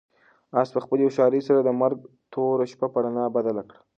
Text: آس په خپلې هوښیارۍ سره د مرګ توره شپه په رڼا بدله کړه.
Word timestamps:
آس 0.59 0.69
په 0.75 0.79
خپلې 0.85 1.01
هوښیارۍ 1.05 1.41
سره 1.47 1.59
د 1.63 1.69
مرګ 1.81 1.99
توره 2.33 2.65
شپه 2.71 2.87
په 2.93 2.99
رڼا 3.03 3.25
بدله 3.35 3.63
کړه. 3.69 3.79